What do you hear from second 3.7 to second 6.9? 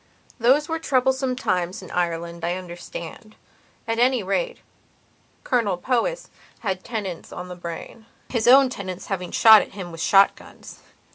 At any rate, Colonel Powys had